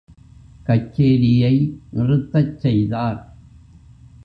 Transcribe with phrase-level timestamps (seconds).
[0.67, 1.53] கச்சேரியை
[1.93, 3.21] நிறுத்தச் செய்தார்.